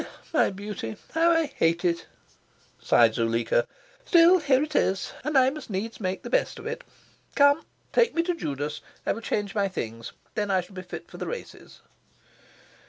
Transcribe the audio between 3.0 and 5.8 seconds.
Zuleika. "Still, here it is, and I must